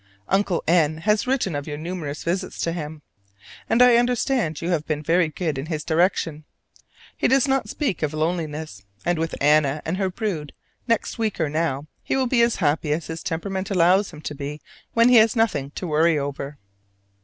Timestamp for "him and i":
2.71-3.97